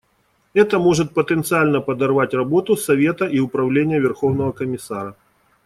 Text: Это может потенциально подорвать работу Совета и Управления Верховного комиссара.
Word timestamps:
Это 0.55 0.79
может 0.79 1.13
потенциально 1.13 1.79
подорвать 1.79 2.33
работу 2.33 2.75
Совета 2.75 3.27
и 3.27 3.37
Управления 3.39 3.99
Верховного 3.99 4.51
комиссара. 4.51 5.15